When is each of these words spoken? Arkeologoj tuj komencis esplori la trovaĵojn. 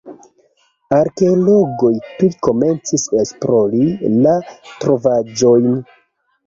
Arkeologoj 0.99 1.91
tuj 2.15 2.31
komencis 2.49 3.07
esplori 3.25 3.87
la 4.27 4.37
trovaĵojn. 4.73 5.75